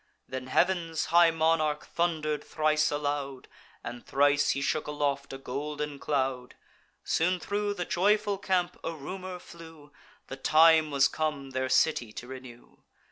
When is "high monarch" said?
1.13-1.85